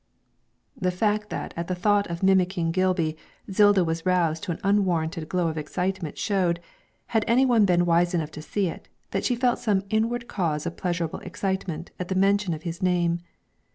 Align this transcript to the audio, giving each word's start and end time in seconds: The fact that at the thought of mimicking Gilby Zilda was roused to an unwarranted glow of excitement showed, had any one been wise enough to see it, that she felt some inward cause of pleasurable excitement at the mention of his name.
The 0.75 0.89
fact 0.89 1.29
that 1.29 1.53
at 1.55 1.67
the 1.67 1.75
thought 1.75 2.09
of 2.09 2.23
mimicking 2.23 2.71
Gilby 2.71 3.15
Zilda 3.51 3.85
was 3.85 4.03
roused 4.03 4.41
to 4.45 4.51
an 4.51 4.57
unwarranted 4.63 5.29
glow 5.29 5.47
of 5.47 5.59
excitement 5.59 6.17
showed, 6.17 6.59
had 7.13 7.23
any 7.27 7.45
one 7.45 7.65
been 7.65 7.85
wise 7.85 8.15
enough 8.15 8.31
to 8.31 8.41
see 8.41 8.67
it, 8.67 8.87
that 9.11 9.25
she 9.25 9.35
felt 9.35 9.59
some 9.59 9.83
inward 9.91 10.27
cause 10.27 10.65
of 10.65 10.75
pleasurable 10.75 11.19
excitement 11.19 11.91
at 11.99 12.07
the 12.07 12.15
mention 12.15 12.51
of 12.55 12.63
his 12.63 12.81
name. 12.81 13.19